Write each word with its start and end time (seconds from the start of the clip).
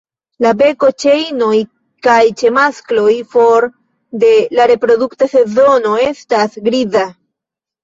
La 0.43 0.51
beko 0.59 0.87
ĉe 1.03 1.11
inoj 1.23 1.57
kaj 2.07 2.21
ĉe 2.39 2.51
maskloj 2.55 3.13
for 3.37 3.69
de 4.25 4.33
la 4.61 4.67
reprodukta 4.73 5.31
sezono 5.37 5.95
estas 6.09 6.61
griza. 6.71 7.07